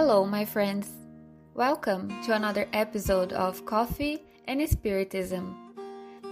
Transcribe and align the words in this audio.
Hello, 0.00 0.24
my 0.24 0.46
friends. 0.46 0.88
Welcome 1.52 2.08
to 2.22 2.32
another 2.32 2.66
episode 2.72 3.34
of 3.34 3.66
Coffee 3.66 4.24
and 4.46 4.66
Spiritism. 4.66 5.54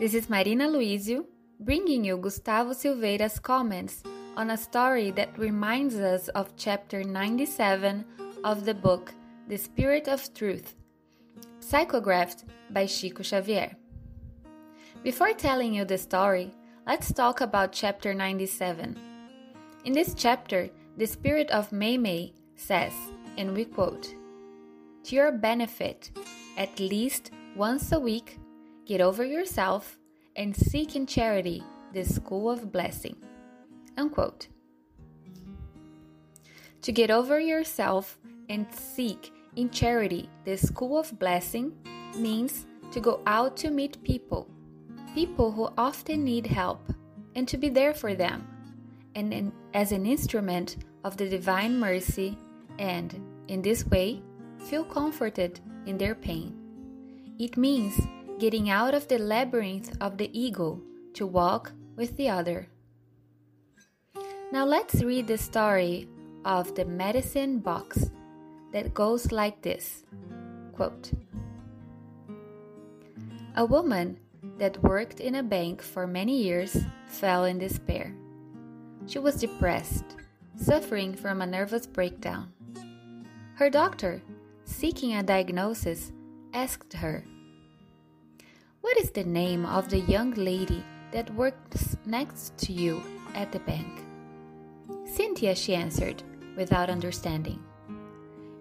This 0.01 0.15
is 0.15 0.31
Marina 0.31 0.67
Luizio 0.69 1.27
bringing 1.61 2.03
you 2.03 2.17
Gustavo 2.17 2.73
Silveira's 2.73 3.39
comments 3.39 4.03
on 4.39 4.49
a 4.49 4.57
story 4.57 5.11
that 5.11 5.39
reminds 5.39 5.97
us 5.97 6.29
of 6.29 6.57
chapter 6.57 7.05
97 7.05 8.07
of 8.43 8.65
the 8.65 8.73
book 8.73 9.13
The 9.49 9.59
Spirit 9.59 10.09
of 10.09 10.33
Truth, 10.33 10.75
psychographed 11.61 12.45
by 12.71 12.87
Chico 12.87 13.23
Xavier. 13.23 13.77
Before 15.03 15.35
telling 15.35 15.75
you 15.75 15.85
the 15.85 15.99
story, 15.99 16.55
let's 16.87 17.13
talk 17.13 17.43
about 17.43 17.73
chapter 17.73 18.15
97. 18.15 18.97
In 19.85 19.93
this 19.93 20.15
chapter, 20.15 20.71
the 20.97 21.07
spirit 21.07 21.51
of 21.51 21.69
Meimei 21.69 22.33
says, 22.57 22.95
and 23.39 23.55
we 23.55 23.65
quote, 23.65 24.15
To 25.05 25.17
your 25.17 25.33
benefit, 25.33 26.11
at 26.59 26.79
least 26.79 27.31
once 27.57 27.93
a 27.93 27.99
week, 27.99 28.39
get 28.85 29.01
over 29.01 29.25
yourself 29.25 29.97
and 30.37 30.55
seek 30.55 30.97
in 30.97 31.07
charity 31.07 31.63
the 31.95 32.05
school 32.05 32.51
of 32.51 32.71
blessing. 32.71 33.17
Unquote. 33.97 34.49
To 36.83 36.93
get 36.93 37.11
over 37.11 37.41
yourself 37.41 38.19
and 38.49 38.67
seek 38.75 39.33
in 39.57 39.71
charity 39.71 40.29
the 40.45 40.57
school 40.57 40.99
of 40.99 41.19
blessing 41.19 41.73
means 42.17 42.67
to 42.93 43.01
go 43.01 43.21
out 43.27 43.57
to 43.59 43.71
meet 43.71 44.03
people, 44.03 44.49
people 45.15 45.51
who 45.53 45.69
often 45.77 46.25
need 46.25 46.47
help, 46.47 46.81
and 47.35 47.47
to 47.49 47.57
be 47.57 47.69
there 47.69 47.95
for 47.95 48.15
them, 48.15 48.47
and 49.15 49.33
in, 49.33 49.53
as 49.75 49.93
an 49.93 50.07
instrument 50.07 50.77
of 51.05 51.17
the 51.17 51.29
divine 51.29 51.79
mercy, 51.79 52.37
and 52.79 53.21
in 53.49 53.63
this 53.63 53.85
way, 53.87 54.23
feel 54.67 54.85
comforted 54.85 55.61
in 55.87 55.99
their 55.99 56.15
pain. 56.15 56.55
It 57.39 57.57
means 57.57 57.99
getting 58.39 58.71
out 58.71 58.95
of 58.95 59.09
the 59.09 59.19
labyrinth 59.19 59.97
of 60.01 60.17
the 60.19 60.31
ego 60.39 60.81
to 61.15 61.27
walk 61.27 61.73
with 61.97 62.17
the 62.17 62.29
other. 62.29 62.69
Now 64.53 64.65
let's 64.65 65.03
read 65.03 65.27
the 65.27 65.39
story 65.39 66.09
of 66.45 66.75
the 66.75 66.85
medicine 66.85 67.59
box 67.59 68.11
that 68.73 68.95
goes 68.95 69.33
like 69.33 69.63
this 69.63 70.05
quote, 70.73 71.11
A 73.57 73.65
woman 73.65 74.19
that 74.59 74.83
worked 74.83 75.19
in 75.19 75.35
a 75.35 75.43
bank 75.43 75.83
for 75.83 76.07
many 76.07 76.43
years 76.43 76.77
fell 77.09 77.45
in 77.45 77.59
despair. 77.59 78.15
She 79.07 79.19
was 79.19 79.41
depressed, 79.41 80.05
suffering 80.57 81.15
from 81.15 81.43
a 81.43 81.47
nervous 81.47 81.87
breakdown. 81.87 82.53
Her 83.59 83.71
doctor, 83.71 84.23
seeking 84.67 85.17
a 85.17 85.23
diagnosis, 85.25 86.13
asked 86.55 86.93
her, 86.93 87.25
What 88.83 88.97
is 88.99 89.11
the 89.11 89.25
name 89.25 89.67
of 89.67 89.91
the 89.91 89.99
young 89.99 90.31
lady 90.35 90.85
that 91.11 91.35
works 91.35 91.97
next 92.07 92.57
to 92.59 92.73
you 92.73 93.03
at 93.35 93.51
the 93.51 93.59
bank? 93.59 94.05
Cynthia, 95.07 95.57
she 95.57 95.75
answered, 95.75 96.23
without 96.57 96.89
understanding. 96.89 97.61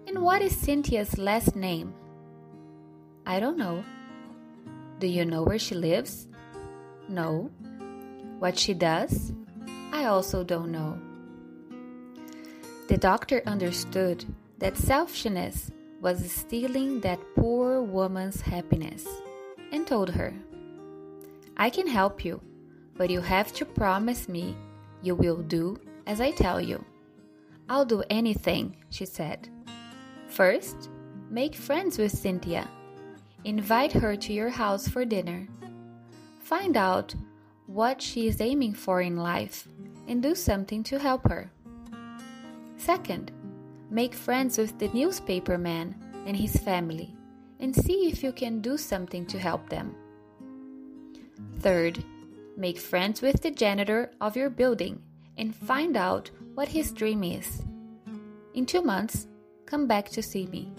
And 0.08 0.20
what 0.20 0.42
is 0.42 0.56
Cynthia's 0.56 1.16
last 1.16 1.54
name? 1.54 1.94
I 3.24 3.38
don't 3.38 3.56
know. 3.56 3.84
Do 4.98 5.06
you 5.06 5.24
know 5.24 5.44
where 5.44 5.60
she 5.60 5.76
lives? 5.76 6.26
No. 7.08 7.52
What 8.40 8.58
she 8.58 8.74
does? 8.74 9.32
I 9.92 10.06
also 10.06 10.42
don't 10.42 10.72
know. 10.72 10.98
The 12.88 12.98
doctor 12.98 13.42
understood 13.46 14.24
that 14.58 14.76
selfishness 14.76 15.70
was 16.00 16.30
stealing 16.30 17.00
that 17.00 17.20
poor 17.34 17.82
woman's 17.82 18.40
happiness 18.40 19.06
and 19.72 19.86
told 19.86 20.10
her, 20.10 20.32
I 21.56 21.70
can 21.70 21.86
help 21.86 22.24
you, 22.24 22.40
but 22.96 23.10
you 23.10 23.20
have 23.20 23.52
to 23.54 23.64
promise 23.64 24.28
me 24.28 24.56
you 25.02 25.14
will 25.14 25.42
do 25.42 25.78
as 26.06 26.20
I 26.20 26.30
tell 26.30 26.60
you. 26.60 26.84
I'll 27.68 27.84
do 27.84 28.02
anything, 28.08 28.76
she 28.90 29.04
said. 29.04 29.48
First, 30.28 30.88
make 31.30 31.54
friends 31.54 31.98
with 31.98 32.16
Cynthia. 32.16 32.68
Invite 33.44 33.92
her 33.92 34.16
to 34.16 34.32
your 34.32 34.50
house 34.50 34.88
for 34.88 35.04
dinner. 35.04 35.46
Find 36.40 36.76
out 36.76 37.14
what 37.66 38.00
she 38.00 38.26
is 38.26 38.40
aiming 38.40 38.74
for 38.74 39.00
in 39.02 39.16
life 39.16 39.68
and 40.06 40.22
do 40.22 40.34
something 40.34 40.82
to 40.84 40.98
help 40.98 41.28
her. 41.28 41.50
Second, 42.78 43.32
make 43.90 44.14
friends 44.14 44.58
with 44.58 44.78
the 44.78 44.88
newspaper 44.88 45.58
man 45.58 45.94
and 46.26 46.36
his 46.36 46.56
family 46.56 47.14
and 47.60 47.74
see 47.74 48.08
if 48.08 48.22
you 48.22 48.32
can 48.32 48.60
do 48.60 48.76
something 48.76 49.26
to 49.26 49.38
help 49.38 49.68
them. 49.68 49.94
Third, 51.60 52.02
make 52.56 52.78
friends 52.78 53.22
with 53.22 53.42
the 53.42 53.50
janitor 53.50 54.10
of 54.20 54.36
your 54.36 54.50
building 54.50 55.02
and 55.36 55.54
find 55.54 55.96
out 55.96 56.30
what 56.54 56.68
his 56.68 56.92
dream 56.92 57.22
is. 57.22 57.62
In 58.54 58.66
two 58.66 58.82
months, 58.82 59.26
come 59.66 59.86
back 59.86 60.08
to 60.10 60.22
see 60.22 60.46
me. 60.46 60.72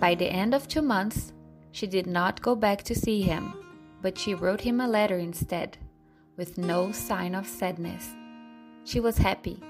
By 0.00 0.14
the 0.14 0.26
end 0.26 0.54
of 0.54 0.66
two 0.66 0.82
months, 0.82 1.32
she 1.72 1.86
did 1.86 2.06
not 2.06 2.42
go 2.42 2.56
back 2.56 2.82
to 2.84 2.94
see 2.94 3.22
him, 3.22 3.54
but 4.02 4.18
she 4.18 4.34
wrote 4.34 4.60
him 4.60 4.80
a 4.80 4.88
letter 4.88 5.18
instead, 5.18 5.78
with 6.36 6.58
no 6.58 6.90
sign 6.90 7.34
of 7.34 7.46
sadness. 7.46 8.14
She 8.84 8.98
was 8.98 9.18
happy. 9.18 9.62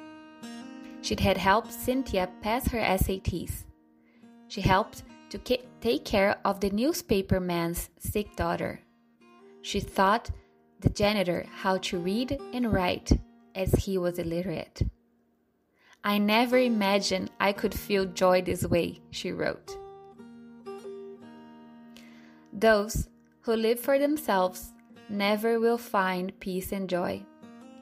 She 1.03 1.17
had 1.19 1.39
helped 1.39 1.73
Cynthia 1.73 2.29
pass 2.43 2.69
her 2.69 2.79
SATs. 2.81 3.65
She 4.49 4.61
helped 4.61 5.05
to 5.31 5.39
take 5.39 6.05
care 6.05 6.39
of 6.45 6.61
the 6.61 6.71
newspaper 6.71 7.41
man's 7.41 7.89
sick 7.99 8.37
daughter. 8.37 8.81
She 9.63 9.81
taught 9.81 10.31
the 10.81 10.91
janitor 10.91 11.47
how 11.63 11.79
to 11.79 11.99
read 11.99 12.39
and 12.53 12.73
write 12.73 13.13
as 13.55 13.73
he 13.73 13.99
was 13.99 14.19
illiterate. 14.19 14.83
I 16.03 16.19
never 16.19 16.59
imagined 16.59 17.31
I 17.39 17.53
could 17.53 17.75
feel 17.75 18.07
joy 18.07 18.43
this 18.43 18.65
way, 18.65 19.01
she 19.11 19.33
wrote. 19.33 19.77
Those 22.53 23.09
who 23.43 23.55
live 23.55 23.79
for 23.79 23.99
themselves 23.99 24.73
never 25.09 25.61
will 25.61 25.79
find 25.79 26.39
peace 26.41 26.73
and 26.73 26.89
joy 26.89 27.23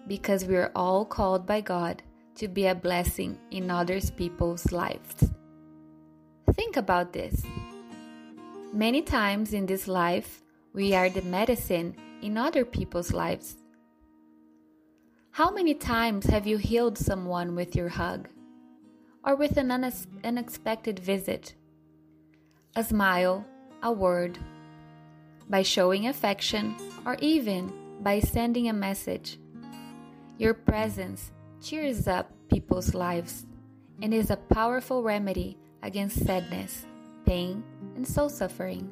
because 0.07 0.45
we 0.45 0.57
are 0.57 0.73
all 0.75 1.05
called 1.05 1.47
by 1.47 1.61
God 1.61 2.03
to 2.39 2.49
be 2.49 2.67
a 2.67 2.75
blessing 2.75 3.37
in 3.51 3.71
others 3.71 4.11
people's 4.11 4.71
lives. 4.71 5.31
Think 6.55 6.77
about 6.77 7.13
this. 7.13 7.45
Many 8.73 9.03
times 9.03 9.53
in 9.53 9.67
this 9.67 9.89
life, 9.89 10.41
we 10.73 10.95
are 10.95 11.11
the 11.11 11.23
medicine 11.23 11.97
in 12.23 12.37
other 12.37 12.65
people's 12.65 13.13
lives. 13.13 13.57
How 15.33 15.51
many 15.51 15.75
times 15.75 16.27
have 16.27 16.47
you 16.47 16.59
healed 16.59 16.97
someone 16.97 17.55
with 17.55 17.75
your 17.75 17.89
hug? 17.89 18.29
Or 19.25 19.35
with 19.35 19.57
an 19.57 19.71
unexpected 19.73 20.99
visit? 21.01 21.55
A 22.77 22.85
smile, 22.85 23.45
a 23.83 23.91
word, 23.91 24.39
by 25.49 25.63
showing 25.63 26.07
affection, 26.07 26.77
or 27.05 27.17
even 27.21 27.73
by 28.01 28.21
sending 28.21 28.69
a 28.69 28.73
message. 28.73 29.39
Your 30.39 30.55
presence 30.55 31.33
cheers 31.63 32.07
up 32.07 32.31
people's 32.49 32.95
lives 32.95 33.47
and 34.03 34.15
is 34.15 34.31
a 34.31 34.37
powerful 34.37 35.03
remedy 35.03 35.59
against 35.83 36.25
sadness, 36.25 36.87
pain, 37.27 37.63
and 37.97 38.07
soul 38.07 38.29
suffering. 38.29 38.91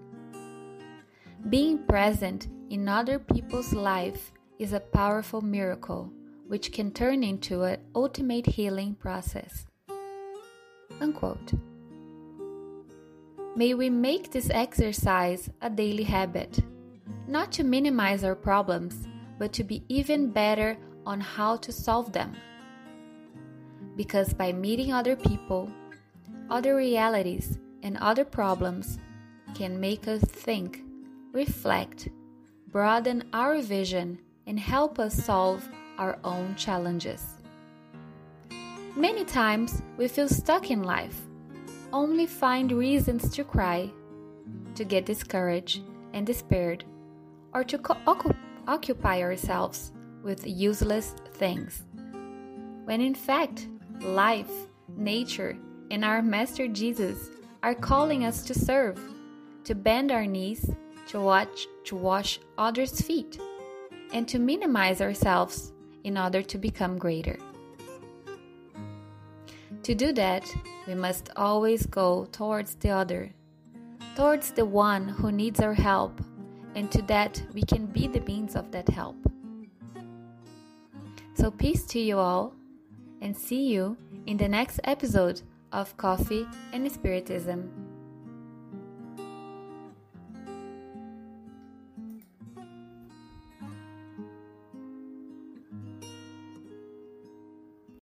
Being 1.48 1.78
present 1.86 2.48
in 2.70 2.88
other 2.88 3.18
people's 3.18 3.72
life 3.72 4.32
is 4.58 4.72
a 4.72 4.80
powerful 4.80 5.40
miracle 5.40 6.10
which 6.48 6.72
can 6.72 6.90
turn 6.90 7.22
into 7.22 7.62
an 7.62 7.78
ultimate 7.94 8.46
healing 8.46 8.94
process. 8.94 9.66
Unquote. 11.00 11.52
May 13.56 13.74
we 13.74 13.90
make 13.90 14.30
this 14.30 14.50
exercise 14.50 15.50
a 15.62 15.70
daily 15.70 16.04
habit, 16.04 16.60
not 17.26 17.52
to 17.52 17.64
minimize 17.64 18.22
our 18.22 18.34
problems, 18.34 19.08
but 19.38 19.52
to 19.54 19.64
be 19.64 19.82
even 19.88 20.30
better 20.30 20.76
on 21.04 21.20
how 21.20 21.56
to 21.56 21.72
solve 21.72 22.12
them. 22.12 22.34
Because 23.96 24.34
by 24.34 24.52
meeting 24.52 24.92
other 24.92 25.16
people, 25.16 25.70
other 26.50 26.76
realities, 26.76 27.58
and 27.82 27.96
other 27.98 28.24
problems 28.24 28.98
can 29.54 29.80
make 29.80 30.06
us 30.06 30.20
think, 30.22 30.82
reflect, 31.32 32.08
broaden 32.68 33.24
our 33.32 33.60
vision, 33.60 34.18
and 34.46 34.60
help 34.60 34.98
us 34.98 35.14
solve 35.14 35.68
our 35.98 36.18
own 36.24 36.54
challenges. 36.56 37.22
Many 38.96 39.24
times 39.24 39.82
we 39.96 40.08
feel 40.08 40.28
stuck 40.28 40.70
in 40.70 40.82
life, 40.82 41.20
only 41.92 42.26
find 42.26 42.72
reasons 42.72 43.30
to 43.30 43.44
cry, 43.44 43.90
to 44.74 44.84
get 44.84 45.06
discouraged 45.06 45.82
and 46.12 46.26
despaired, 46.26 46.84
or 47.54 47.64
to 47.64 47.78
co- 47.78 48.34
occupy 48.66 49.22
ourselves 49.22 49.92
with 50.22 50.46
useless 50.46 51.14
things. 51.34 51.84
When 52.84 53.00
in 53.00 53.14
fact, 53.14 53.68
life, 54.02 54.50
nature, 54.96 55.56
and 55.90 56.04
our 56.04 56.22
Master 56.22 56.68
Jesus 56.68 57.30
are 57.62 57.74
calling 57.74 58.24
us 58.24 58.42
to 58.44 58.54
serve, 58.54 58.98
to 59.64 59.74
bend 59.74 60.12
our 60.12 60.26
knees, 60.26 60.70
to 61.08 61.20
watch 61.20 61.66
to 61.84 61.96
wash 61.96 62.40
others' 62.58 63.00
feet, 63.00 63.38
and 64.12 64.26
to 64.28 64.38
minimize 64.38 65.00
ourselves 65.00 65.72
in 66.04 66.18
order 66.18 66.42
to 66.42 66.58
become 66.58 66.98
greater. 66.98 67.38
To 69.84 69.94
do 69.94 70.12
that, 70.14 70.44
we 70.86 70.94
must 70.94 71.30
always 71.36 71.86
go 71.86 72.26
towards 72.32 72.74
the 72.76 72.90
other, 72.90 73.32
towards 74.16 74.50
the 74.50 74.64
one 74.64 75.08
who 75.08 75.30
needs 75.30 75.60
our 75.60 75.74
help, 75.74 76.20
and 76.74 76.90
to 76.90 77.02
that 77.02 77.40
we 77.54 77.62
can 77.62 77.86
be 77.86 78.08
the 78.08 78.20
means 78.22 78.56
of 78.56 78.72
that 78.72 78.88
help. 78.88 79.16
So, 81.34 81.50
peace 81.50 81.84
to 81.86 82.00
you 82.00 82.18
all, 82.18 82.54
and 83.20 83.36
see 83.36 83.66
you 83.68 83.96
in 84.26 84.36
the 84.36 84.48
next 84.48 84.80
episode 84.84 85.42
of 85.72 85.96
Coffee 85.96 86.46
and 86.72 86.90
Spiritism. 86.90 87.85